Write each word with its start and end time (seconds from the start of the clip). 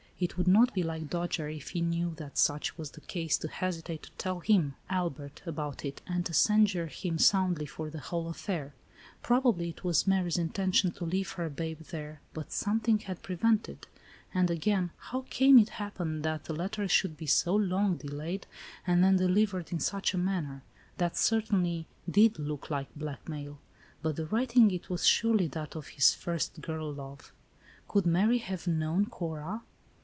It 0.23 0.37
would 0.37 0.47
not 0.47 0.71
be 0.75 0.83
like 0.83 1.09
Dojere, 1.09 1.57
if 1.57 1.69
he 1.69 1.81
knew 1.81 2.13
that 2.17 2.37
such 2.37 2.77
was 2.77 2.91
the 2.91 3.01
case, 3.01 3.39
to 3.39 3.47
hesitate 3.47 4.03
to 4.03 4.11
tell 4.19 4.39
him, 4.41 4.75
Albert, 4.87 5.41
about• 5.47 5.77
it, 5.89 6.03
and 6.05 6.23
to 6.27 6.31
censure 6.31 6.85
him 6.85 7.17
soundly 7.17 7.65
for 7.65 7.89
the 7.89 7.97
whole 7.97 8.27
affair. 8.27 8.75
Probably 9.23 9.69
it 9.69 9.83
was 9.83 10.05
Mary's 10.05 10.37
intention 10.37 10.91
to 10.91 11.05
leave 11.05 11.31
her 11.31 11.49
babe 11.49 11.79
there, 11.89 12.21
but 12.35 12.51
something 12.51 12.99
had 12.99 13.23
prevented. 13.23 13.87
And, 14.31 14.51
again, 14.51 14.91
how 14.99 15.25
came 15.31 15.57
it 15.57 15.65
to 15.69 15.73
happen 15.73 16.21
that 16.21 16.43
the 16.43 16.53
letter 16.53 16.87
should 16.87 17.17
be 17.17 17.25
so 17.25 17.55
long 17.55 17.97
delayed, 17.97 18.45
and 18.85 19.03
then 19.03 19.17
(^livered 19.17 19.71
in 19.71 19.79
such 19.79 20.13
a 20.13 20.19
manner. 20.19 20.61
That, 20.99 21.17
certainly, 21.17 21.87
did 22.07 22.37
(look 22.37 22.69
like 22.69 22.93
blackmail; 22.95 23.57
but 24.03 24.17
the 24.17 24.27
writing— 24.27 24.69
it 24.69 24.87
was 24.87 25.03
surely 25.07 25.47
that 25.47 25.75
of 25.75 25.87
his 25.87 26.13
first 26.13 26.61
girl 26.61 26.93
love. 26.93 27.33
Could 27.87 28.05
Mary 28.05 28.37
have 28.37 28.67
known 28.67 29.07
Cora? 29.07 29.63